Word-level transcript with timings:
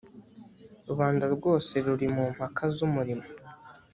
rubanda 0.87 1.25
rwose 1.35 1.73
ruri 1.85 2.07
mu 2.15 2.23
mpaka 2.35 2.63
z’umurimo 2.73 3.25